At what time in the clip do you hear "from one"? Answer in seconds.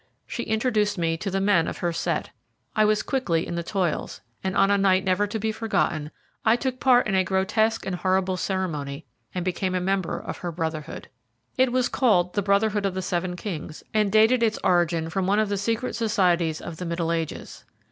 15.11-15.37